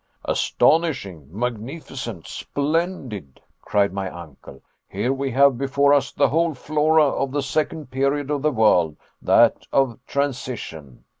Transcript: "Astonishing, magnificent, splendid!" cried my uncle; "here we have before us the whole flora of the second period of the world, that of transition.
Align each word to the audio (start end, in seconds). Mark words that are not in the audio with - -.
"Astonishing, 0.25 1.27
magnificent, 1.31 2.25
splendid!" 2.25 3.39
cried 3.61 3.93
my 3.93 4.09
uncle; 4.09 4.63
"here 4.89 5.13
we 5.13 5.29
have 5.29 5.59
before 5.59 5.93
us 5.93 6.11
the 6.11 6.29
whole 6.29 6.55
flora 6.55 7.05
of 7.05 7.29
the 7.31 7.43
second 7.43 7.91
period 7.91 8.31
of 8.31 8.41
the 8.41 8.49
world, 8.51 8.97
that 9.21 9.67
of 9.71 9.99
transition. 10.07 11.03